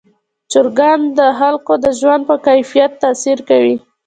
[0.51, 3.75] چرګان د خلکو د ژوند په کیفیت تاثیر کوي.